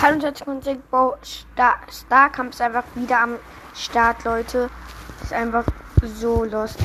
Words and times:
Hallo 0.00 0.14
und 0.14 0.22
herzlich 0.22 0.46
willkommen 0.46 1.12
Star 1.24 1.80
Starkampf 1.90 2.54
ist 2.54 2.60
einfach 2.60 2.84
wieder 2.94 3.18
am 3.18 3.34
Start, 3.74 4.22
Leute. 4.22 4.70
Ist 5.24 5.32
einfach 5.32 5.64
so 6.02 6.44
los. 6.44 6.76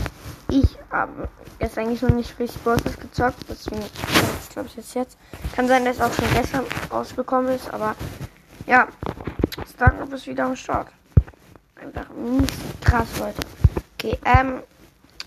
Ich 0.49 0.79
habe 0.89 1.29
jetzt 1.59 1.77
eigentlich 1.77 2.01
noch 2.01 2.09
nicht 2.09 2.39
richtig 2.39 2.59
Bosses 2.63 2.99
gezockt, 2.99 3.37
deswegen 3.47 3.83
glaube 4.51 4.67
ich 4.67 4.75
jetzt 4.77 4.95
jetzt. 4.95 5.17
Kann 5.55 5.67
sein, 5.67 5.85
dass 5.85 5.97
es 5.97 6.01
auch 6.01 6.11
schon 6.11 6.25
gestern 6.33 6.65
ausgekommen 6.89 7.51
ist, 7.53 7.71
aber 7.71 7.95
ja, 8.65 8.87
Starkampf 9.71 10.11
ist 10.13 10.25
wieder 10.25 10.45
am 10.45 10.55
Start. 10.55 10.87
Einfach 11.75 12.09
mies 12.15 12.49
krass, 12.81 13.19
Leute. 13.19 13.41
Okay, 13.93 14.17
ähm, 14.25 14.63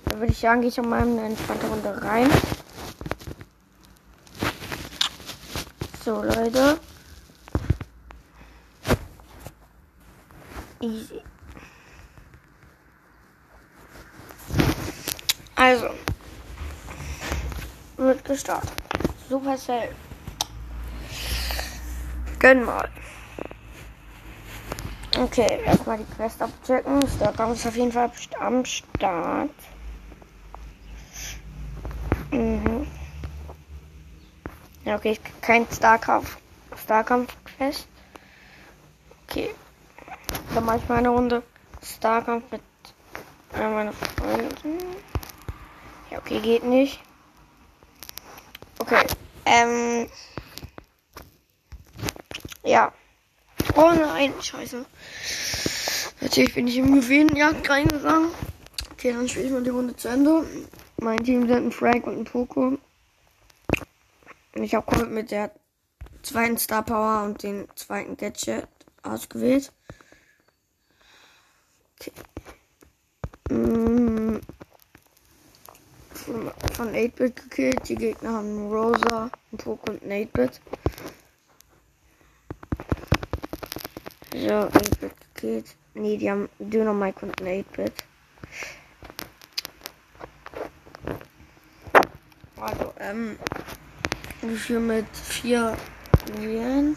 dann 0.06 0.18
würde 0.18 0.32
ich 0.32 0.40
sagen, 0.40 0.60
gehe 0.60 0.70
ich 0.70 0.82
mal 0.82 1.04
in 1.04 1.18
eine 1.18 1.28
entspannte 1.28 1.68
Runde 1.68 2.02
rein. 2.02 2.28
So, 6.04 6.20
Leute. 6.24 6.80
Easy. 10.80 11.22
Also. 15.54 15.88
Wird 17.96 18.24
gestartet. 18.24 18.72
Supercell. 19.28 19.94
Gönn 22.38 22.64
mal. 22.64 22.88
Okay, 25.18 25.60
erstmal 25.64 25.96
die 25.96 26.14
Quest 26.14 26.42
abchecken. 26.42 27.08
Starcom 27.08 27.52
ist 27.52 27.66
auf 27.66 27.76
jeden 27.76 27.90
Fall 27.90 28.10
am 28.38 28.64
Start. 28.66 29.50
Mhm. 32.30 32.86
Ja, 34.84 34.96
okay, 34.96 35.18
kein 35.40 35.66
Starkampf. 35.72 36.36
Starkampf-Quest. 36.84 37.88
Okay. 39.26 39.54
Dann 40.56 40.64
mache 40.64 40.78
ich 40.78 40.88
mal 40.88 40.96
eine 40.96 41.10
Runde 41.10 41.42
Starkampf 41.82 42.50
mit 42.50 42.62
äh, 43.52 43.68
meiner 43.68 43.92
Freundin. 43.92 44.78
Ja, 46.10 46.16
okay, 46.16 46.40
geht 46.40 46.64
nicht. 46.64 46.98
Okay. 48.78 49.04
Ähm. 49.44 50.08
Ja. 52.64 52.90
Oh 53.74 53.92
nein, 53.92 54.32
scheiße. 54.40 54.86
Natürlich 56.22 56.54
bin 56.54 56.68
ich 56.68 56.78
im 56.78 57.02
Juwelenjagd 57.02 57.68
reingegangen. 57.68 58.30
Okay, 58.92 59.12
dann 59.12 59.28
spiele 59.28 59.44
ich 59.44 59.52
mal 59.52 59.62
die 59.62 59.68
Runde 59.68 59.94
zu 59.94 60.08
Ende. 60.08 60.46
Mein 60.96 61.18
Team 61.18 61.46
sind 61.46 61.66
ein 61.66 61.72
Frank 61.72 62.06
und 62.06 62.20
ein 62.20 62.24
Poco. 62.24 62.78
Und 64.54 64.62
ich 64.62 64.74
habe 64.74 65.04
mit 65.04 65.32
der 65.32 65.50
zweiten 66.22 66.56
Star 66.56 66.82
Power 66.82 67.24
und 67.24 67.42
den 67.42 67.68
zweiten 67.74 68.16
Gadget 68.16 68.66
ausgewählt. 69.02 69.70
Mm. 73.50 74.38
Von 76.74 76.90
8-Bit 76.90 77.36
gekillt. 77.36 77.88
Die 77.88 77.94
Gegner 77.94 78.32
haben 78.32 78.70
Rosa, 78.70 79.30
Poco 79.56 79.92
und 79.92 80.02
einen 80.02 80.28
8-Bit. 80.28 80.60
So, 84.32 84.48
8-Bit 84.48 85.12
gekillt. 85.34 85.76
Nee, 85.94 86.16
die 86.16 86.30
haben 86.30 86.48
Dynamite 86.58 87.26
und 87.26 87.40
einen 87.40 87.64
8-Bit. 87.64 87.92
Also, 92.56 92.92
ähm, 92.98 93.38
ich 94.42 94.64
hier 94.64 94.80
mit 94.80 95.06
vier 95.16 95.76
Juwelen. 96.40 96.96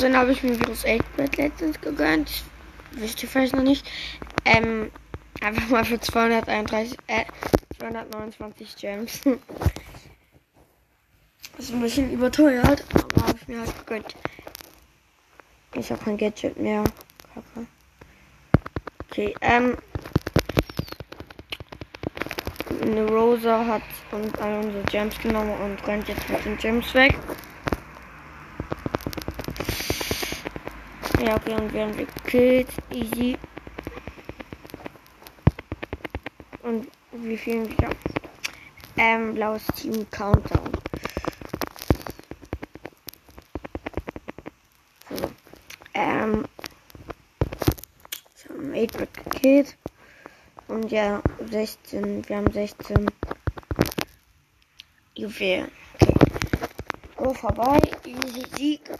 Also 0.00 0.12
dann 0.14 0.18
habe 0.22 0.32
ich 0.32 0.42
mir 0.42 0.58
Virus 0.58 0.86
8-Bit 0.86 1.36
letztens 1.36 1.78
gegönnt. 1.78 2.42
Wisst 2.92 3.22
ihr 3.22 3.28
vielleicht 3.28 3.54
noch 3.54 3.62
nicht. 3.62 3.86
Ähm, 4.46 4.90
einfach 5.42 5.68
mal 5.68 5.84
für 5.84 6.00
231, 6.00 6.96
äh, 7.06 7.26
229 7.78 8.76
Gems. 8.76 9.20
Ist 11.58 11.74
ein 11.74 11.82
bisschen 11.82 12.10
überteuert, 12.12 12.82
aber 12.94 13.26
habe 13.26 13.38
ich 13.42 13.46
mir 13.46 13.60
halt 13.60 13.78
gegönnt. 13.80 14.16
Ich 15.74 15.92
habe 15.92 16.02
kein 16.02 16.16
Gadget 16.16 16.58
mehr. 16.58 16.82
Kacke. 17.34 17.66
Okay, 19.10 19.34
ähm. 19.42 19.76
Eine 22.80 23.06
Rosa 23.06 23.66
hat 23.66 23.82
uns 24.12 24.32
alle 24.38 24.60
unsere 24.60 24.82
Gems 24.84 25.20
genommen 25.20 25.52
und 25.60 25.86
rennt 25.86 26.08
jetzt 26.08 26.26
mit 26.30 26.42
den 26.46 26.56
Gems 26.56 26.94
weg. 26.94 27.18
Ja, 31.22 31.36
okay, 31.36 31.54
und 31.54 31.70
wir 31.74 31.86
gekillt. 32.06 32.68
Easy. 32.90 33.36
Und 36.62 36.88
wie 37.12 37.36
viel 37.36 37.68
wieder? 37.68 37.90
Ähm, 38.96 39.34
blaues 39.34 39.66
Team 39.76 40.08
Countdown. 40.10 40.72
So. 45.10 45.30
Ähm. 45.92 46.46
So, 48.34 48.54
8-Bit 48.54 49.24
gekillt. 49.24 49.76
Und 50.68 50.90
ja, 50.90 51.22
16. 51.50 52.26
Wir 52.26 52.36
haben 52.38 52.50
16 52.50 53.06
Juwelen. 55.16 55.70
Okay. 56.00 56.14
Go 57.16 57.34
vorbei. 57.34 57.78
Easy 58.06 58.46
Sieg. 58.56 58.90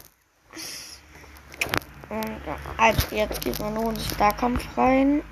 Und 2.10 2.41
also 2.76 3.15
jetzt 3.15 3.41
geht 3.41 3.59
man 3.60 3.75
nur 3.75 3.91
in 3.91 4.00
Starkampf 4.00 4.66
rein. 4.76 5.22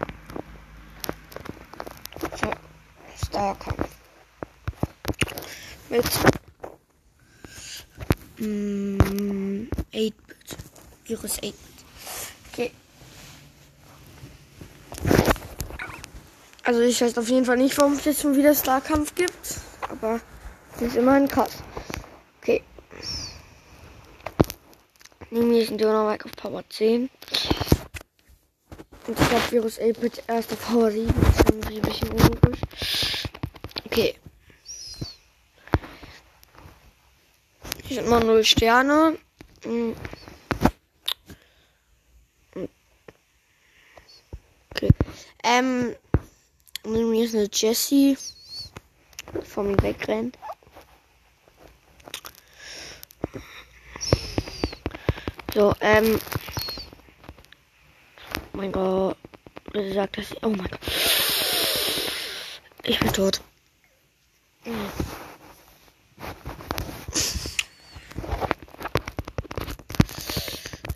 So, 2.41 2.51
Starkampf. 3.27 3.89
Mit 5.89 6.05
mm, 8.39 9.69
8-Bit. 9.93 10.15
Virus 11.05 11.39
8-Bit. 11.39 11.55
Okay. 12.53 12.71
Also 16.63 16.81
ich 16.83 17.01
weiß 17.01 17.19
auf 17.19 17.29
jeden 17.29 17.45
Fall 17.45 17.57
nicht, 17.57 17.77
warum 17.79 17.95
es 17.95 18.05
jetzt 18.05 18.23
schon 18.23 18.37
wieder 18.37 18.55
Starkampf 18.55 19.17
gibt. 19.17 19.57
Aber 19.89 20.21
es 20.77 20.83
ist 20.83 20.97
immerhin 20.97 21.27
krass. 21.27 21.51
Okay. 22.41 22.63
Ein 25.69 25.77
Dynamite 25.77 26.25
auf 26.25 26.33
Power 26.33 26.65
10. 26.71 27.11
Und 29.07 29.21
ich 29.21 29.31
habe 29.31 29.51
Virus 29.53 29.79
8-Bit 29.79 30.23
erst 30.27 30.53
auf 30.53 30.67
Power 30.67 30.91
7. 30.91 31.07
Das 31.07 31.41
ist 31.41 31.51
irgendwie 31.51 31.77
ein 31.77 31.83
bisschen 31.83 32.09
unlogisch. 32.09 33.25
Okay. 33.85 34.15
Hier 37.85 37.97
sind 37.97 38.09
mal 38.09 38.25
0 38.25 38.45
Sterne. 38.45 39.19
Hm. 39.65 39.95
Okay. 44.71 44.89
Ähm. 45.45 45.95
Nehmen 46.85 47.13
wir 47.13 47.21
jetzt 47.21 47.35
eine 47.35 47.49
Jessie. 47.53 48.17
Vor 49.45 49.65
mir 49.65 49.77
wegrennt. 49.83 50.39
So, 55.55 55.75
ähm. 55.81 56.21
Oh 58.53 58.57
mein 58.57 58.73
Gott. 58.73 59.17
Sagt 59.95 60.19
das? 60.19 60.35
Oh 60.43 60.51
mein 60.51 60.69
Gott. 60.69 60.81
Ich 62.85 62.99
bin 63.01 63.13
tot. 63.13 63.41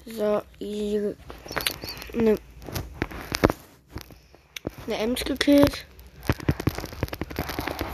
So, 0.07 0.43
easy. 0.59 1.17
Ne. 2.13 2.37
Eine 4.87 4.97
Ems 4.99 5.25
gekillt. 5.25 5.87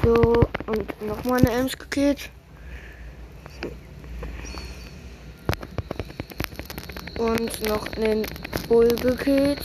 So, 0.03 0.49
und 0.67 1.03
nochmal 1.03 1.41
eine 1.41 1.51
Ems 1.51 1.79
gekillt. 1.79 2.31
Und 7.19 7.69
noch 7.69 7.87
einen 7.97 8.25
Bull 8.69 8.89
gekillt. 8.97 9.61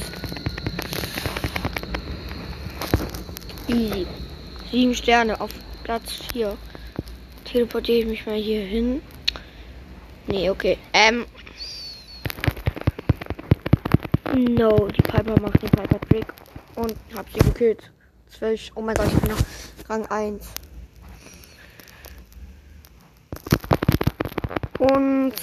Easy. 3.67 4.05
Sieben 4.71 4.95
Sterne 4.95 5.39
auf 5.39 5.51
Platz 5.83 6.19
4. 6.33 6.57
teleportiere 7.45 7.99
ich 7.99 8.05
mich 8.07 8.25
mal 8.25 8.35
hier 8.35 8.61
hin. 8.61 9.01
Nee, 10.27 10.49
okay. 10.49 10.77
Ähm. 10.93 11.25
No, 14.33 14.87
die 14.87 15.01
Piper 15.01 15.39
macht 15.39 15.61
den 15.61 15.69
Piper 15.69 15.99
Trick 16.09 16.25
und 16.75 16.95
hab 17.15 17.29
sie 17.31 17.39
gekillt. 17.39 17.91
12. 18.29 18.71
Oh 18.75 18.81
mein 18.81 18.95
Gott, 18.95 19.07
ich 19.07 19.19
bin 19.19 19.29
noch 19.29 19.89
Rang 19.89 20.05
1. 20.07 20.47
Und 24.79 25.33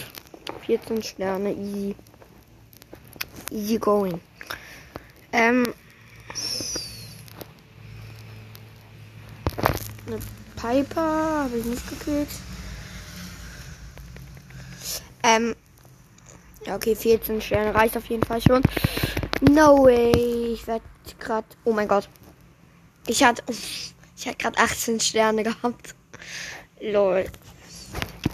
14 0.70 1.02
Sterne, 1.02 1.52
easy. 1.52 1.96
Easy 3.50 3.76
going. 3.76 4.20
Ähm. 5.32 5.75
Eine 10.06 10.19
Piper 10.55 11.43
habe 11.43 11.56
ich 11.56 11.64
nicht 11.64 11.88
gekillt. 11.88 12.28
Ähm. 15.25 15.56
Ja, 16.64 16.76
okay, 16.76 16.94
14 16.94 17.40
Sterne 17.40 17.75
reicht 17.75 17.96
auf 17.96 18.06
jeden 18.06 18.23
Fall 18.23 18.40
schon. 18.40 18.62
No 19.40 19.87
way. 19.87 20.52
Ich 20.52 20.69
werde 20.69 20.84
gerade. 21.19 21.49
Oh 21.64 21.73
mein 21.73 21.88
Gott. 21.88 22.08
Ich 23.08 23.25
hatte. 23.25 23.43
Ich 23.49 24.26
hatte 24.28 24.37
gerade 24.37 24.58
18 24.58 25.00
Sterne 25.00 25.43
gehabt. 25.43 25.96
Lol. 26.81 27.25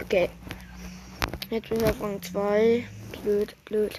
Okay. 0.03 0.29
Jetzt 1.49 1.69
bin 1.69 1.79
ich 1.79 1.87
auf 1.87 2.01
Rang 2.01 2.21
2. 2.21 2.89
Blöd, 3.23 3.55
blöd. 3.65 3.97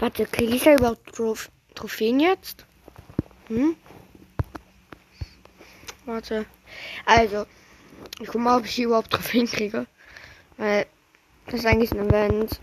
Warte, 0.00 0.24
kriege 0.24 0.54
ich 0.54 0.64
ja 0.64 0.74
überhaupt 0.74 1.14
Trof 1.14 1.50
Trophäen 1.74 2.20
jetzt? 2.20 2.64
Hm? 3.48 3.76
Warte. 6.06 6.46
Also, 7.04 7.44
ich 8.18 8.28
guck 8.28 8.40
mal, 8.40 8.58
ob 8.58 8.64
ich 8.64 8.72
hier 8.72 8.86
überhaupt 8.86 9.10
Trophäen 9.10 9.46
kriege. 9.46 9.86
Weil 10.56 10.86
das 11.46 11.60
ist 11.60 11.66
eigentlich 11.66 11.92
ein 11.92 12.08
Event. 12.08 12.58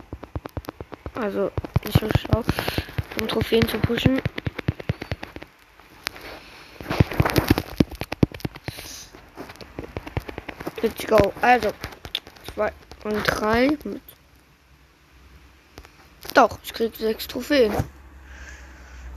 Also, 1.13 1.51
ich 1.87 1.93
so 1.93 2.09
schlau, 2.17 2.43
um 3.19 3.27
Trophäen 3.27 3.67
zu 3.67 3.77
pushen. 3.77 4.19
Let's 10.81 11.05
go. 11.05 11.33
Also, 11.41 11.71
zwei 12.53 12.71
und 13.03 13.23
drei. 13.25 13.77
Mit 13.83 14.01
Doch, 16.33 16.57
ich 16.63 16.73
krieg 16.73 16.95
sechs 16.95 17.27
Trophäen. 17.27 17.73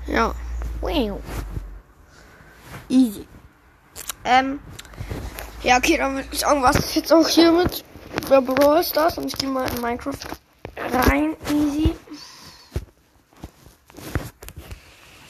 Ja. 0.07 0.35
Wow. 0.81 1.21
Easy. 2.89 3.27
Ähm. 4.25 4.61
Ja, 5.63 5.79
okay, 5.79 5.97
dann 5.97 6.17
würde 6.17 6.29
ich 6.31 6.41
sagen, 6.41 6.63
was 6.63 6.95
jetzt 6.95 7.13
auch 7.13 7.27
hier 7.27 7.51
mit 7.51 7.83
der 8.29 8.43
Brawl 8.43 8.85
Stars 8.85 9.17
und 9.17 9.27
ich 9.27 9.37
gehe 9.37 9.49
mal 9.49 9.67
in 9.71 9.81
Minecraft 9.81 10.13
rein. 10.77 11.35
Easy. 11.51 11.95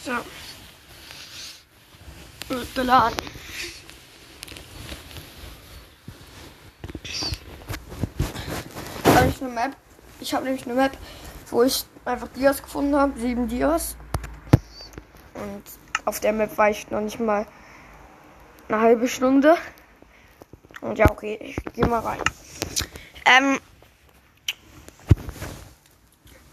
So. 0.05 0.13
Wird 2.49 2.75
geladen. 2.75 3.34
Habe 9.35 9.51
ich 9.51 9.59
eine 9.59 9.69
Map. 9.69 9.77
Ich 10.21 10.35
habe 10.35 10.45
nämlich 10.45 10.65
eine 10.65 10.75
Map, 10.75 10.97
wo 11.51 11.63
ich 11.63 11.85
einfach 12.05 12.29
Dias 12.29 12.63
gefunden 12.63 12.97
habe. 12.97 13.19
Sieben 13.19 13.49
Dias. 13.49 13.97
Und 15.35 15.63
auf 16.05 16.21
der 16.21 16.33
Map 16.33 16.57
war 16.57 16.71
ich 16.71 16.91
noch 16.91 17.01
nicht 17.01 17.19
mal 17.21 17.47
eine 18.69 18.81
halbe 18.81 19.09
Stunde. 19.09 19.57
Und 20.81 20.99
ja, 20.99 21.11
okay, 21.11 21.39
ich 21.41 21.57
gehe 21.73 21.87
mal 21.87 22.01
rein. 22.01 22.21
Ähm. 23.27 23.59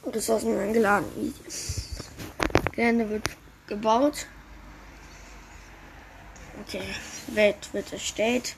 Ressourcen 0.06 0.58
werden 0.58 0.74
geladen. 0.74 1.34
Gelände 2.72 3.10
wird 3.10 3.30
gebaut. 3.68 4.26
Okay, 6.66 6.82
Welt 7.28 7.70
wird 7.74 7.94
erstellt. 7.94 8.56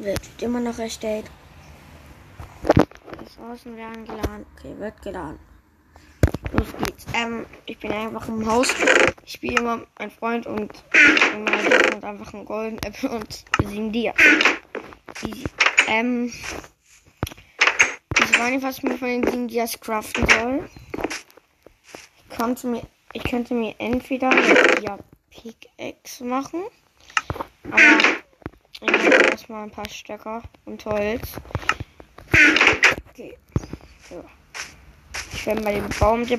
Wird 0.00 0.20
immer 0.40 0.60
noch 0.60 0.78
erstellt. 0.78 1.30
Ressourcen 3.20 3.76
werden 3.76 4.06
geladen. 4.06 4.46
Okay, 4.56 4.74
wird 4.78 5.02
geladen. 5.02 5.38
Los 6.52 6.68
geht's. 6.78 7.04
Ähm, 7.12 7.44
ich 7.66 7.78
bin 7.78 7.92
einfach 7.92 8.26
im 8.28 8.46
Haus. 8.46 8.74
Ich 9.26 9.32
spiele 9.34 9.60
immer 9.60 9.76
mit 9.76 9.88
meinem 9.98 10.10
Freund 10.10 10.46
und 10.46 10.72
und 11.34 12.02
einfach 12.02 12.32
ein 12.32 12.46
Golden 12.46 12.78
Apple 12.78 13.10
und 13.10 13.44
sieben 13.62 13.92
Dia. 13.92 14.14
Easy. 15.22 15.44
Ähm, 15.86 16.32
ich 18.18 18.38
weiß 18.38 18.50
nicht, 18.52 18.62
was 18.62 18.78
ich 18.78 18.82
mir 18.84 18.96
von 18.96 19.08
den 19.08 19.26
sieben 19.26 19.48
Dias 19.48 19.78
craften 19.78 20.26
soll. 20.26 20.70
Ich 22.30 22.38
könnte 22.38 22.66
mir, 22.68 22.82
ich 23.12 23.24
könnte 23.24 23.52
mir 23.52 23.74
entweder 23.78 24.30
eine 24.30 24.54
Dia 24.80 24.98
Pickaxe 25.28 26.24
machen. 26.24 26.62
Aber 27.70 28.19
ich 28.80 28.90
mache 28.90 29.30
erstmal 29.30 29.64
ein 29.64 29.70
paar 29.70 29.88
Stöcker 29.88 30.42
und 30.64 30.84
Holz. 30.84 31.32
Okay. 33.10 33.36
So. 34.08 34.24
Ich 35.34 35.46
werde 35.46 35.62
mal 35.62 35.74
den 35.74 35.88
Baum. 35.98 36.26
Go. 36.26 36.36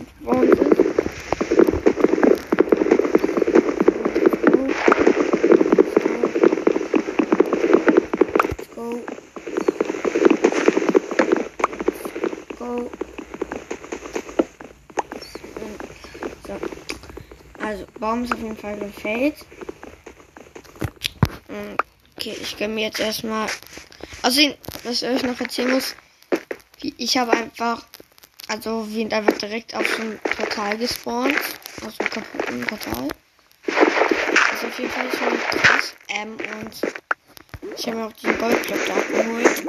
So. 16.48 16.58
Also, 17.60 17.86
Baum 18.00 18.24
ist 18.24 18.34
auf 18.34 18.40
jeden 18.40 18.58
Fall 18.58 18.78
gefällt. 18.78 19.36
Okay, 22.22 22.38
ich 22.40 22.56
gönne 22.56 22.76
mir 22.76 22.86
jetzt 22.86 23.00
erstmal. 23.00 23.48
Also, 24.22 24.56
was 24.84 25.02
ich 25.02 25.10
euch 25.10 25.24
noch 25.24 25.40
erzählen 25.40 25.72
muss. 25.72 25.96
Ich 26.98 27.18
habe 27.18 27.32
einfach 27.32 27.84
also 28.52 28.86
wir 28.90 28.96
sind 28.96 29.14
einfach 29.14 29.38
direkt 29.38 29.74
auf 29.74 29.88
so 29.96 30.02
ein 30.02 30.20
Portal 30.20 30.78
gespawnt. 30.78 31.38
Aus 31.86 31.98
einem 31.98 32.10
kaputten 32.10 32.66
Portal. 32.66 33.08
Ist 33.66 34.66
auf 34.66 34.78
jeden 34.78 34.92
Fall 34.92 35.08
schon 35.18 35.40
krass. 35.40 35.94
Ähm, 36.10 36.34
und 36.34 37.78
ich 37.78 37.88
habe 37.88 37.98
mir 37.98 38.08
auch 38.08 38.12
diesen 38.12 38.38
Goldblock 38.38 38.86
da 38.88 38.94
abgeholt. 38.94 39.64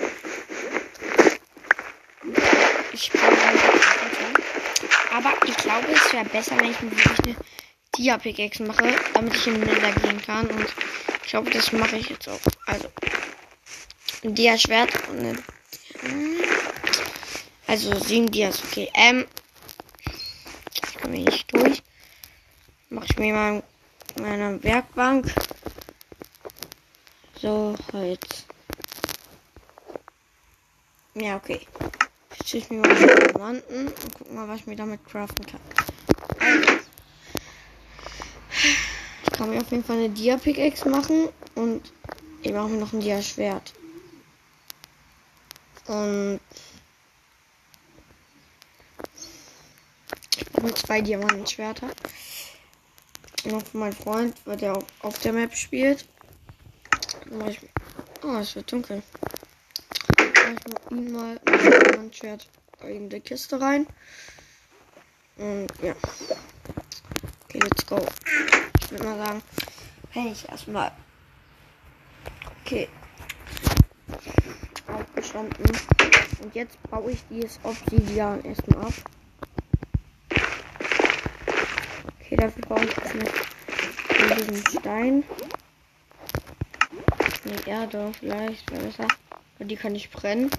Ich 2.92 3.12
bin 3.12 3.20
Aber 5.14 5.32
ich 5.46 5.56
glaube, 5.58 5.86
es 5.92 6.12
wäre 6.12 6.24
besser, 6.24 6.58
wenn 6.58 6.72
ich 6.72 6.82
mir 6.82 6.90
wirklich 6.90 7.36
eine 7.36 7.36
Dia-Pickaxe 7.96 8.64
mache, 8.64 8.96
damit 9.14 9.36
ich 9.36 9.46
in 9.46 9.60
den 9.60 9.74
Nether 9.74 9.92
gehen 10.00 10.20
kann. 10.22 10.46
Und 10.48 10.66
ich 11.32 11.34
glaube, 11.34 11.50
das 11.50 11.72
mache 11.72 11.96
ich 11.96 12.10
jetzt 12.10 12.28
auch. 12.28 12.38
Also, 12.66 12.90
ein 14.22 14.34
Dia-Schwert 14.34 14.92
und. 15.08 15.42
Also 17.66 17.98
sieben 17.98 18.30
Dias, 18.30 18.62
okay. 18.62 18.90
Ähm. 18.92 19.26
Ich 20.74 21.00
komme 21.00 21.14
nicht 21.14 21.50
durch. 21.54 21.82
Mach 22.90 23.04
ich 23.04 23.16
mir 23.16 23.32
mal 23.32 23.62
meine 24.20 24.62
Werkbank. 24.62 25.34
So, 27.40 27.76
Holz. 27.94 28.44
Ja, 31.14 31.36
okay. 31.36 31.66
Ich 32.44 32.68
mir 32.68 32.80
mal 32.80 32.94
die 32.94 33.06
Diamanten 33.06 33.86
und 33.86 34.18
guck 34.18 34.32
mal, 34.34 34.48
was 34.48 34.60
ich 34.60 34.66
mir 34.66 34.76
damit 34.76 35.02
craften 35.06 35.46
kann. 35.46 35.60
Also. 36.40 36.72
Ich 39.24 39.31
kann 39.42 39.50
mir 39.50 39.60
auf 39.60 39.72
jeden 39.72 39.82
Fall 39.82 39.96
eine 39.96 40.08
Dia-Pickaxe 40.08 40.88
machen 40.88 41.28
und 41.56 41.92
ich 42.42 42.52
mache 42.52 42.68
mir 42.68 42.78
noch 42.78 42.92
ein 42.92 43.00
Dia-Schwert. 43.00 43.72
Und 45.88 46.38
mit 50.62 50.78
zwei 50.78 51.00
Diamantenschwerter. 51.00 51.88
Noch 53.46 53.66
für 53.66 53.78
meinen 53.78 53.92
Freund, 53.92 54.36
weil 54.44 54.58
der 54.58 54.76
auch 54.76 54.84
auf 55.00 55.18
der 55.18 55.32
Map 55.32 55.56
spielt. 55.56 56.06
Ich, 57.48 57.58
oh, 58.22 58.36
es 58.36 58.54
wird 58.54 58.70
dunkel. 58.70 59.02
Ich 60.18 60.44
mal 60.44 60.98
ihm 60.98 61.12
mal 61.12 61.40
ein 61.46 61.58
Diamantschwert 61.58 62.48
in 62.82 63.08
die 63.08 63.18
Kiste 63.18 63.60
rein. 63.60 63.88
Und 65.36 65.66
ja. 65.82 65.96
Okay, 67.48 67.58
let's 67.58 67.84
go. 67.84 68.06
Würde 68.92 69.04
mal 69.04 69.18
sagen, 69.18 69.42
wenn 70.14 70.32
ich 70.32 70.48
erstmal. 70.48 70.92
Okay. 72.64 72.88
Aufgestanden. 74.86 75.78
Und 76.42 76.54
jetzt 76.54 76.78
baue 76.90 77.10
ich 77.10 77.24
dieses 77.30 77.58
Obsidian 77.64 78.44
erstmal 78.44 78.86
ab. 78.86 78.94
dafür 82.42 82.62
brauche 82.62 82.84
ich 82.84 83.14
nicht 83.14 83.32
diesen 84.36 84.78
Stein. 84.78 85.24
Ne, 87.44 87.56
Erde 87.66 88.12
vielleicht 88.18 88.70
wäre 88.70 88.84
besser. 88.84 89.06
Aber 89.56 89.64
die 89.64 89.76
kann 89.76 89.94
ich 89.94 90.10
brennen. 90.10 90.50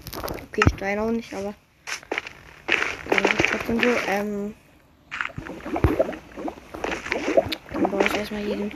Okay, 0.50 0.64
Stein 0.76 1.00
auch 1.00 1.12
nicht, 1.12 1.34
aber 1.34 1.54
äh, 3.10 3.44
trotzdem 3.50 3.82
so. 3.82 3.90
Ähm, 4.08 4.54
dann 7.74 7.92
baue 7.92 8.06
ich 8.06 8.13
erstmal 8.24 8.48
jeden 8.48 8.72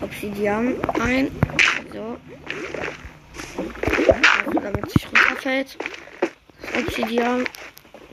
Obsidian 0.00 0.76
ein. 1.00 1.30
So. 1.92 2.16
Also, 3.58 4.60
damit 4.60 4.86
es 4.86 4.94
nicht 4.94 5.06
runterfällt. 5.06 5.78
Das 6.60 6.82
Obsidian. 6.84 7.44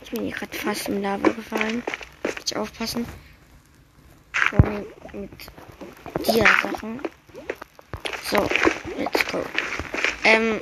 Ich 0.01 0.10
bin 0.10 0.24
hier 0.24 0.34
gerade 0.34 0.58
fast 0.58 0.89
im 0.89 1.01
Lava 1.03 1.30
gefallen. 1.30 1.84
Muss 2.24 2.53
aufpassen. 2.53 3.06
So, 4.50 4.58
mit 5.18 5.30
dieser 6.25 6.46
Sachen. 6.46 7.00
So, 8.24 8.50
let's 8.98 9.25
go. 9.32 9.44
Ähm, 10.24 10.60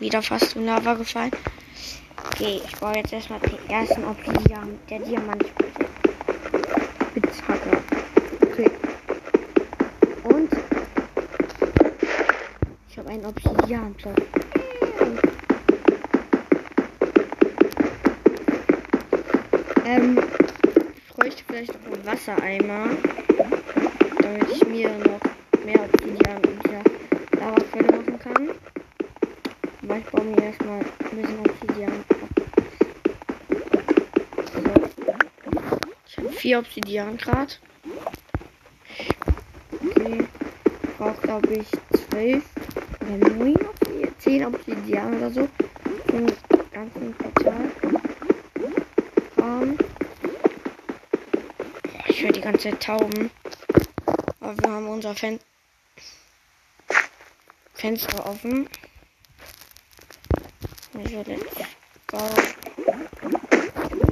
wieder 0.00 0.20
fast 0.20 0.54
im 0.54 0.66
Lava 0.66 0.94
gefallen. 0.94 1.32
Okay, 2.26 2.60
ich 2.62 2.76
baue 2.76 2.96
jetzt 2.96 3.12
erstmal 3.14 3.40
den 3.40 3.70
ersten 3.70 4.04
Obsidian, 4.04 4.78
der 4.90 4.98
Diamant. 4.98 5.46
Spitzhacke. 7.10 7.78
Okay. 8.42 8.70
Und 10.24 10.50
einen 13.18 13.26
Obsidian-Block. 13.26 14.16
Ähm, 19.84 20.18
ich 20.94 21.14
bräuchte 21.14 21.44
vielleicht 21.46 21.72
noch 21.74 21.92
einen 21.92 22.06
Wassereimer, 22.06 22.86
damit 24.22 24.50
ich 24.52 24.66
mir 24.66 24.90
noch 24.98 25.64
mehr 25.64 25.80
Obsidian 25.80 26.42
in 26.42 26.58
dieser 26.60 27.40
Lavaquelle 27.40 27.98
machen 27.98 28.18
kann. 28.20 28.50
Aber 29.82 29.98
ich 29.98 30.04
baue 30.06 30.24
mir 30.24 30.42
erstmal 30.42 30.80
ein 30.80 31.16
bisschen 31.16 31.40
Obsidian 31.40 31.92
ab. 31.92 32.18
So. 34.54 35.78
Ich 36.06 36.18
habe 36.18 36.30
vier 36.30 36.58
Obsidian 36.58 37.16
gerade. 37.16 37.52
Okay. 39.72 40.24
Ich 40.82 40.96
brauche 40.96 41.20
glaube 41.22 41.54
ich 41.54 41.68
zwölf 42.10 42.44
oder 43.08 43.28
neun 43.30 43.56
Obsidian, 43.56 44.14
zehn 44.18 44.44
Obsidian 44.44 45.16
oder 45.16 45.30
so. 45.30 45.48
Den 46.12 46.32
ganzen 46.72 47.14
Portal. 47.14 47.70
Um, 49.36 49.78
ich 52.06 52.22
höre 52.22 52.32
die 52.32 52.40
ganze 52.40 52.70
Zeit 52.70 52.82
Tauben. 52.82 53.30
Aber 54.40 54.56
wir 54.58 54.70
haben 54.70 54.88
unser 54.88 55.14
Fen 55.14 55.40
Fenster 57.74 58.26
offen. 58.26 58.68
Let's 60.94 61.38
go. 62.08 62.18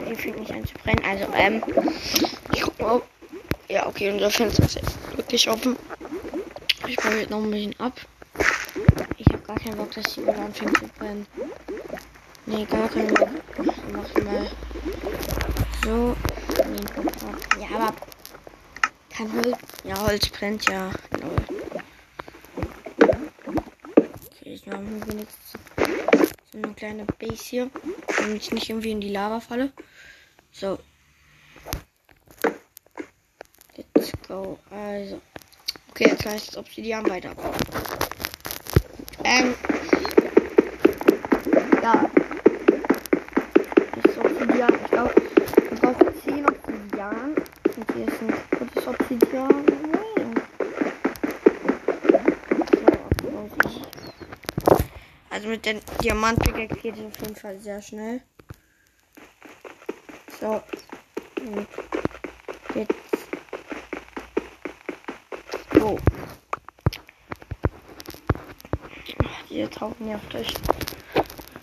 Hier 0.07 0.17
fängt 0.17 0.38
nicht 0.38 0.53
an 0.53 0.65
zu 0.65 0.75
brennen. 0.75 1.05
Also, 1.05 1.26
ähm, 1.35 1.62
ich 2.53 2.62
guck 2.62 2.81
mal. 2.81 3.03
Ja, 3.69 3.87
okay, 3.88 4.11
unser 4.12 4.31
Fenster 4.31 4.62
ist 4.65 5.17
wirklich 5.17 5.49
offen. 5.49 5.76
Ich 6.87 6.97
baue 6.97 7.19
jetzt 7.19 7.31
noch 7.31 7.43
ein 7.43 7.50
bisschen 7.50 7.79
ab. 7.81 7.95
Ich 9.18 9.26
habe 9.33 9.42
gar 9.42 9.56
keinen 9.56 9.76
Bock, 9.76 9.90
dass 9.92 10.14
die 10.14 10.23
wieder 10.23 10.38
anfängt 10.38 10.76
zu 10.78 10.88
brennen. 10.99 11.26
Nee, 12.47 12.64
gar 12.64 12.88
keinen 12.88 13.14
Bock. 13.14 13.28
Mach 13.92 14.14
mal 14.25 14.50
so. 15.85 16.16
Ja, 17.61 17.68
aber 17.76 17.95
kann 19.11 19.33
Holz. 19.33 19.59
Ja, 19.85 20.00
Holz 20.00 20.28
brennt 20.28 20.68
ja. 20.68 20.90
Okay, 24.26 24.54
ich 24.54 24.66
mache 24.66 24.80
mir 24.80 25.06
wenigstens 25.06 25.52
so 26.52 26.59
eine 26.59 26.75
kleine 26.75 27.04
Base 27.04 27.42
hier, 27.42 27.71
damit 28.18 28.42
ich 28.42 28.52
nicht 28.52 28.68
irgendwie 28.68 28.90
in 28.92 29.00
die 29.00 29.11
Lava 29.11 29.40
falle. 29.40 29.73
So. 30.52 30.78
Let's 33.76 34.12
go. 34.28 34.59
Also. 34.71 35.21
Okay, 35.90 36.09
jetzt 36.11 36.26
heißt 36.26 36.50
es 36.50 36.56
Obsidian 36.56 37.09
weiterbauen. 37.09 37.54
Ähm. 39.28 39.54
Ja. 41.83 42.09
Das 43.92 44.04
ist 44.04 44.18
Obsidian. 44.18 44.75
Ich 44.85 44.90
glaube, 44.90 45.14
ich 45.73 45.80
brauche 45.80 46.14
10 46.25 46.47
Obsidian. 46.47 47.35
Und 47.76 47.92
hier 47.92 48.06
ist 48.06 48.23
ein 48.23 48.35
kurzes 48.56 48.87
Obsidian. 48.87 49.64
So, 54.64 54.76
also 55.30 55.49
mit 55.49 55.66
den 55.66 55.80
Diamantpickaxe 56.02 56.76
geht 56.76 56.95
es 56.97 57.04
auf 57.04 57.21
jeden 57.21 57.35
Fall 57.37 57.59
sehr 57.59 57.83
schnell. 57.83 58.21
So. 60.40 60.62
Und 61.40 61.66
jetzt. 62.76 62.95
Oh. 65.80 65.99
Diese 69.57 69.71
tauchen 69.71 70.07
nervt 70.07 70.35
euch. 70.35 70.53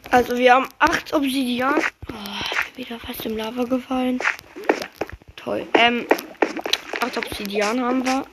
Also 0.10 0.36
wir 0.36 0.56
haben 0.56 0.68
8 0.80 1.14
Obsidian. 1.14 1.76
Oh, 2.12 2.76
wieder 2.76 3.00
fast 3.00 3.24
im 3.28 3.38
Lava 3.38 3.66
gefallen. 3.66 4.20
Toll. 5.36 5.68
Ähm, 5.76 6.08
8 7.02 7.18
Obsidian 7.20 7.80
haben 7.80 8.04
wir. 8.04 8.26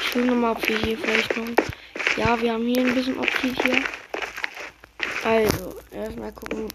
Ich 0.00 0.14
will 0.14 0.26
nochmal, 0.26 0.52
ob 0.52 0.68
wir 0.68 0.78
hier 0.78 0.96
vielleicht 0.96 1.36
noch. 1.36 1.46
Ja, 2.16 2.40
wir 2.40 2.52
haben 2.52 2.64
hier 2.68 2.86
ein 2.86 2.94
bisschen 2.94 3.18
Obsidian. 3.18 3.84
Also, 5.24 5.74
erstmal 5.90 6.30
gucken. 6.30 6.68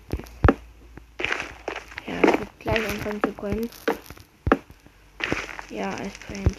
Ja, 2.06 2.16
es 2.16 2.40
wird 2.40 2.60
gleich 2.60 2.90
anfangen 2.90 3.24
zu 3.24 3.32
brennen. 3.32 3.70
Ja, 5.70 5.92
es 5.94 6.14
brennt. 6.28 6.58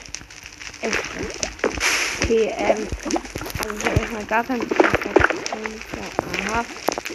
Es 0.80 0.96
brennt. 0.96 1.50
Okay, 2.22 2.54
ähm. 2.56 2.88
Also 3.62 3.76
ich 3.76 3.84
habe 3.84 4.00
erstmal 4.00 4.24
gar 4.24 4.44
keinen 4.44 4.62
Aha. 6.50 6.64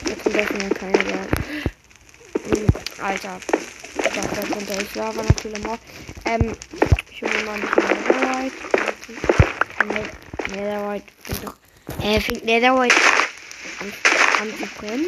Jetzt 0.08 0.24
sind 0.24 0.36
mir 0.36 0.70
keine 0.70 1.04
mehr. 1.04 1.28
Alter. 3.02 3.40
Ich 3.98 4.04
dachte, 4.04 4.36
da 4.36 4.42
drunter 4.42 4.82
ist 4.82 4.96
Lava 4.96 5.24
natürlich 5.24 5.64
noch. 5.64 5.78
Ähm, 6.26 6.56
ich 7.12 7.22
hole 7.22 7.44
mal 7.46 7.56
ein 7.56 7.62
bisschen 7.62 7.84
Netherite. 8.08 8.56
Netherite 10.52 11.06
fängt 11.24 11.44
doch. 11.44 11.56
Äh, 12.02 12.20
fängt 12.22 12.46
Netherite 12.46 12.96
an, 13.80 13.94
an 14.42 14.50
zu 14.58 14.68
brennen. 14.80 15.06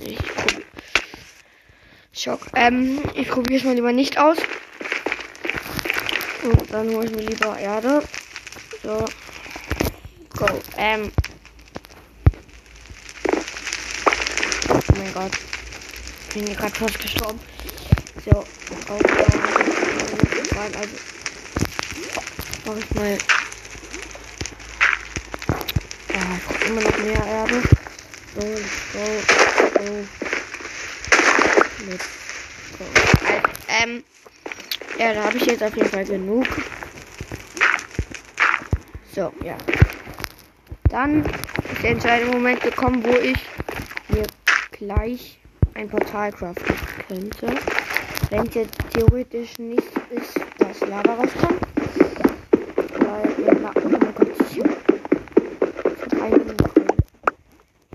Ich 0.00 0.18
probiere. 0.18 0.62
Schock. 2.12 2.40
Ähm, 2.54 3.00
ich 3.14 3.28
probiere 3.28 3.58
es 3.58 3.64
mal 3.64 3.74
lieber 3.74 3.92
nicht 3.92 4.18
aus. 4.18 4.38
Und 6.42 6.72
dann 6.72 6.90
hole 6.90 7.06
ich 7.06 7.12
mir 7.12 7.22
lieber 7.22 7.58
Erde. 7.58 8.02
So. 8.82 9.06
Go. 10.42 10.60
Ähm. 10.76 11.12
Oh 14.68 14.80
mein 14.96 15.14
Gott. 15.14 15.30
Ich 16.28 16.34
bin 16.34 16.46
hier 16.48 16.56
gerade 16.56 16.74
fast 16.74 16.98
gestorben. 16.98 17.38
So. 18.24 18.30
Aufbauen. 18.32 19.04
Also. 20.74 20.96
Mach 22.66 22.76
ich 22.76 22.94
mal. 22.94 23.18
Ja, 26.08 26.20
ich 26.36 26.44
brauche 26.44 26.64
immer 26.64 26.80
noch 26.80 26.98
mehr 26.98 27.24
Erde. 27.24 27.62
So, 28.34 28.40
so, 28.40 29.04
so. 29.78 29.92
Let's 31.86 32.08
go. 32.78 32.84
Also, 33.28 33.48
ähm. 33.68 34.04
Ja, 34.98 35.14
da 35.14 35.22
habe 35.22 35.36
ich 35.36 35.46
jetzt 35.46 35.62
auf 35.62 35.76
jeden 35.76 35.88
Fall 35.88 36.04
genug. 36.04 36.48
So, 39.14 39.32
ja. 39.44 39.56
Dann 40.92 41.24
ist 41.24 41.82
der 41.82 41.90
entscheidende 41.92 42.36
Moment 42.36 42.60
gekommen, 42.60 43.02
wo 43.02 43.14
ich 43.14 43.38
mir 44.08 44.26
gleich 44.72 45.38
ein 45.72 45.88
Portal 45.88 46.30
craften 46.30 46.76
könnte. 47.08 47.46
Wenn 48.28 48.46
es 48.46 48.54
jetzt 48.54 48.78
theoretisch 48.92 49.58
nicht 49.58 49.90
ist, 50.10 50.38
dass 50.58 50.80
Lava 50.80 51.14
rauskommt. 51.14 51.62
Weil, 52.98 53.62
ja, 53.62 53.70
oh 53.74 53.88
mein 53.88 54.14
Gott, 54.14 54.28
ich 54.50 54.58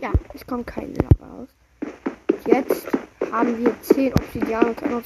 Ja, 0.01 0.11
es 0.33 0.47
kommt 0.47 0.65
keine 0.65 0.93
Lava 0.93 1.35
raus. 1.37 1.49
Jetzt 2.47 2.87
haben 3.31 3.63
wir 3.63 3.75
10 3.79 4.13
Obsidian 4.13 4.65
und 4.65 4.77
können 4.77 4.93
uns 4.95 5.05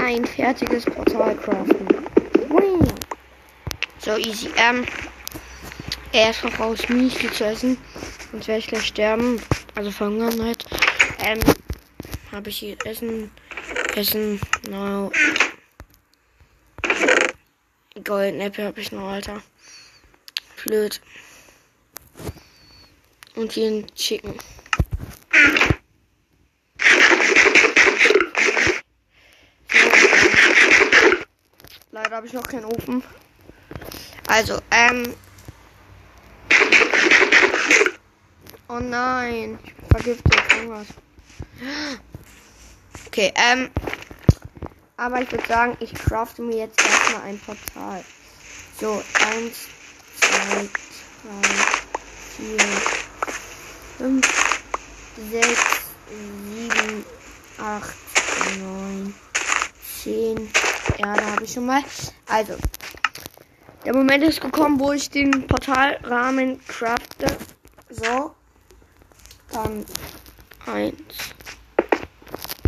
ein 0.00 0.24
fertiges 0.24 0.84
Portal 0.84 1.34
craften. 1.34 1.88
So 3.98 4.16
easy. 4.16 4.48
Ähm, 4.56 4.84
erst 6.12 6.44
noch 6.44 6.58
raus 6.58 6.88
Müsli 6.88 7.30
zu 7.32 7.44
essen. 7.44 7.78
Sonst 8.30 8.48
werde 8.48 8.60
ich 8.60 8.66
gleich 8.66 8.86
sterben. 8.86 9.40
Also 9.74 9.90
verhungern 9.90 10.42
halt. 10.42 10.64
Ähm, 11.20 11.40
habe 12.32 12.50
ich 12.50 12.58
hier 12.58 12.76
Essen. 12.84 13.30
Essen. 13.94 14.40
No. 14.68 15.10
Golden 18.04 18.40
Apple 18.40 18.64
habe 18.64 18.80
ich 18.80 18.92
noch, 18.92 19.08
Alter. 19.08 19.42
Blöd. 20.64 21.00
Und 23.34 23.52
hier 23.52 23.70
ein 23.70 23.94
Chicken. 23.94 24.34
Leider 31.90 32.16
habe 32.16 32.26
ich 32.26 32.32
noch 32.32 32.44
keinen 32.44 32.64
Ofen. 32.64 33.02
Also, 34.26 34.60
ähm. 34.70 35.14
Oh 38.70 38.80
nein. 38.80 39.58
Ich 39.64 39.74
bin 39.74 39.88
vergiftet. 39.88 40.34
Irgendwas. 40.54 40.86
Okay, 43.06 43.32
ähm. 43.34 43.70
Aber 44.98 45.22
ich 45.22 45.30
würde 45.30 45.46
sagen, 45.46 45.76
ich 45.80 45.94
crafte 45.94 46.42
mir 46.42 46.56
jetzt 46.56 46.78
erstmal 46.82 47.22
ein 47.22 47.38
Portal. 47.38 48.04
So, 48.78 49.02
eins, 49.30 49.68
zwei, 50.20 50.68
drei, 51.22 51.48
vier, 52.36 52.58
fünf, 53.96 54.60
sechs, 55.30 55.84
sieben, 56.10 57.04
acht, 57.58 57.94
neun, 58.58 59.14
zehn. 60.02 60.52
Ja, 60.98 61.14
da 61.14 61.26
habe 61.32 61.44
ich 61.44 61.52
schon 61.52 61.66
mal. 61.66 61.82
Also, 62.26 62.56
der 63.84 63.94
Moment 63.94 64.24
ist 64.24 64.40
gekommen, 64.40 64.78
wo 64.80 64.92
ich 64.92 65.08
den 65.08 65.46
Portalrahmen 65.46 66.60
crafte. 66.66 67.36
So. 67.88 68.34
Dann 69.58 69.84
eins, 70.66 70.94